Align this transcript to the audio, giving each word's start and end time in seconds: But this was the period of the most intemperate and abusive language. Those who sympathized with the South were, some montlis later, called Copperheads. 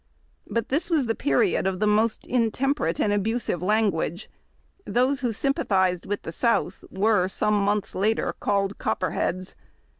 But 0.47 0.69
this 0.69 0.89
was 0.89 1.05
the 1.05 1.13
period 1.13 1.67
of 1.67 1.79
the 1.79 1.85
most 1.85 2.25
intemperate 2.25 2.99
and 2.99 3.13
abusive 3.13 3.61
language. 3.61 4.31
Those 4.83 5.19
who 5.19 5.31
sympathized 5.31 6.07
with 6.07 6.23
the 6.23 6.31
South 6.31 6.83
were, 6.89 7.27
some 7.27 7.53
montlis 7.63 7.93
later, 7.93 8.33
called 8.39 8.79
Copperheads. 8.79 9.55